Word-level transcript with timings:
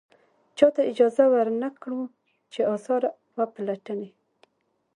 چاته 0.57 0.81
اجازه 0.91 1.23
ور 1.31 1.47
نه 1.61 1.69
کړو 1.81 2.01
چې 2.53 2.61
اثار 2.75 3.01
و 3.37 3.39
پلټنې. 3.53 4.09